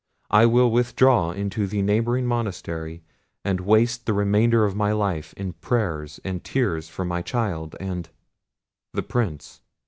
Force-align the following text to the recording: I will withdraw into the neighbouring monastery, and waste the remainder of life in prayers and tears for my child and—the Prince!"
I 0.31 0.47
will 0.47 0.71
withdraw 0.71 1.29
into 1.29 1.67
the 1.67 1.83
neighbouring 1.83 2.25
monastery, 2.25 3.03
and 3.45 3.59
waste 3.59 4.07
the 4.07 4.13
remainder 4.15 4.65
of 4.65 4.75
life 4.75 5.31
in 5.37 5.53
prayers 5.53 6.19
and 6.23 6.43
tears 6.43 6.89
for 6.89 7.05
my 7.05 7.21
child 7.21 7.75
and—the 7.79 9.03
Prince!" 9.03 9.61